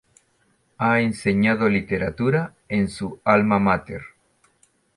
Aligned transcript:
Ha 0.79 0.99
enseñado 0.99 1.69
literatura 1.69 2.55
en 2.69 2.87
su 2.89 3.21
"alma 3.23 3.59
máter". 3.59 4.01